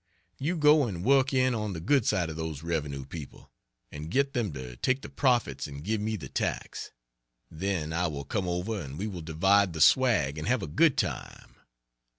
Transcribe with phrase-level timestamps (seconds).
[0.39, 3.51] You go and work in on the good side of those revenue people
[3.91, 6.89] and get them to take the profits and give me the tax.
[7.51, 10.97] Then I will come over and we will divide the swag and have a good
[10.97, 11.53] time.